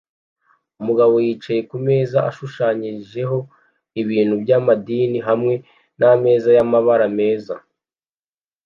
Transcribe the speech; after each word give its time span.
Umugabo 0.81 1.13
yicaye 1.25 1.59
kumeza 1.69 2.17
ashushanyijeho 2.29 3.37
ibintu 4.01 4.33
byamadini 4.43 5.17
hamwe 5.27 5.53
nameza 5.99 6.49
yamabara 6.57 7.05
meza 7.17 7.55